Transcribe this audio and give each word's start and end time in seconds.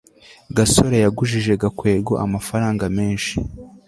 gasore 0.55 0.95
yagujije 1.05 1.51
gakwego 1.61 2.13
amafaranga 2.25 2.85
menshi 2.97 3.35